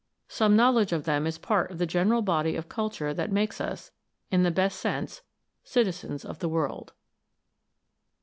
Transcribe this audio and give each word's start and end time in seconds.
Some 0.27 0.55
knowledge 0.55 0.93
of 0.93 1.03
them 1.03 1.27
is 1.27 1.37
part 1.37 1.69
of 1.69 1.77
the 1.77 1.85
general 1.85 2.23
body 2.23 2.55
of 2.55 2.67
culture 2.67 3.13
that 3.13 3.31
makes 3.31 3.61
us, 3.61 3.91
in 4.31 4.41
the 4.41 4.49
best 4.49 4.79
sense, 4.79 5.21
citizens 5.63 6.25
of 6.25 6.39
the 6.39 6.49
world. 6.49 6.93